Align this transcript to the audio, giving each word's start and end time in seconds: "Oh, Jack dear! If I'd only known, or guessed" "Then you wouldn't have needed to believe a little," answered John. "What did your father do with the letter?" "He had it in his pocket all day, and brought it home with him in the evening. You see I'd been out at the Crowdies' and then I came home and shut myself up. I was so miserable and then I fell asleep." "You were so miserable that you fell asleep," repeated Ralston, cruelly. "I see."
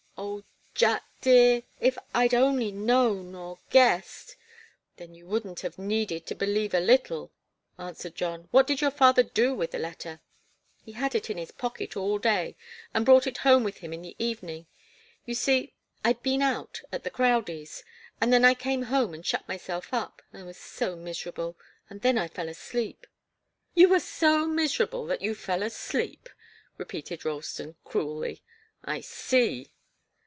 "Oh, 0.23 0.43
Jack 0.75 1.03
dear! 1.21 1.63
If 1.79 1.97
I'd 2.13 2.35
only 2.35 2.71
known, 2.71 3.33
or 3.33 3.57
guessed" 3.71 4.35
"Then 4.97 5.15
you 5.15 5.25
wouldn't 5.25 5.61
have 5.61 5.79
needed 5.79 6.27
to 6.27 6.35
believe 6.35 6.75
a 6.75 6.79
little," 6.79 7.31
answered 7.79 8.15
John. 8.15 8.47
"What 8.51 8.67
did 8.67 8.81
your 8.81 8.91
father 8.91 9.23
do 9.23 9.55
with 9.55 9.71
the 9.71 9.79
letter?" 9.79 10.21
"He 10.85 10.91
had 10.91 11.15
it 11.15 11.31
in 11.31 11.39
his 11.39 11.51
pocket 11.51 11.97
all 11.97 12.19
day, 12.19 12.55
and 12.93 13.03
brought 13.03 13.25
it 13.25 13.39
home 13.39 13.63
with 13.63 13.77
him 13.77 13.93
in 13.93 14.03
the 14.03 14.15
evening. 14.19 14.67
You 15.25 15.33
see 15.33 15.73
I'd 16.05 16.21
been 16.21 16.43
out 16.43 16.81
at 16.91 17.03
the 17.03 17.09
Crowdies' 17.11 17.83
and 18.19 18.31
then 18.31 18.45
I 18.45 18.53
came 18.53 18.83
home 18.83 19.15
and 19.15 19.25
shut 19.25 19.47
myself 19.47 19.91
up. 19.91 20.21
I 20.33 20.43
was 20.43 20.57
so 20.57 20.95
miserable 20.95 21.57
and 21.89 22.01
then 22.01 22.19
I 22.19 22.27
fell 22.27 22.47
asleep." 22.47 23.07
"You 23.73 23.89
were 23.89 23.99
so 23.99 24.45
miserable 24.47 25.07
that 25.07 25.23
you 25.23 25.33
fell 25.33 25.63
asleep," 25.63 26.29
repeated 26.77 27.25
Ralston, 27.25 27.75
cruelly. 27.83 28.43
"I 28.85 29.01
see." 29.01 29.73